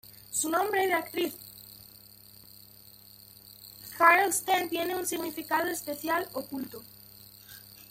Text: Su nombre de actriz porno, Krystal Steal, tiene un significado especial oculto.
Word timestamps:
Su 0.31 0.49
nombre 0.49 0.87
de 0.87 0.93
actriz 0.93 1.35
porno, 1.35 1.47
Krystal 3.85 4.33
Steal, 4.33 4.67
tiene 4.69 4.95
un 4.95 5.05
significado 5.05 5.69
especial 5.69 6.27
oculto. 6.33 6.81